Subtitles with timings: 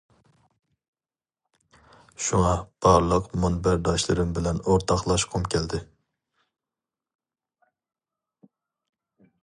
[2.27, 2.53] شۇڭا
[2.85, 5.85] بارلىق مۇنبەرداشلىرىم بىلەن ئورتاقلاشقۇم كەلدى.